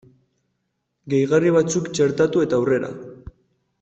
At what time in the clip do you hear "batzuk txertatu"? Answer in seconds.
1.57-2.43